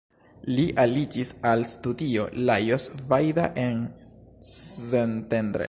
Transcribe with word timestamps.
Li 0.59 0.63
aliĝis 0.83 1.33
al 1.49 1.65
studio 1.73 2.25
Lajos 2.49 2.89
Vajda 3.13 3.47
en 3.65 3.85
Szentendre. 4.53 5.59